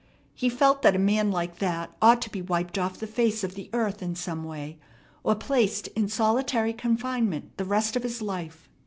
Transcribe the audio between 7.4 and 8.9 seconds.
the rest of his life.